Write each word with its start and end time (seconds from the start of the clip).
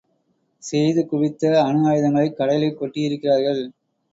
செய்து 0.63 1.01
குவித்த 1.07 1.51
அணு 1.63 1.81
ஆயுதங்களைக் 1.87 2.35
கடலில் 2.35 2.79
கொட்டியிருக்கிறார்கள். 2.79 3.61